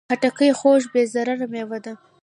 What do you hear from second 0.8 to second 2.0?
بې ضرره مېوه ده.